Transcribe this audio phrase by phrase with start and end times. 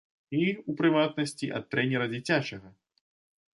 [0.37, 2.75] І, у прыватнасці, ад трэнера дзіцячага?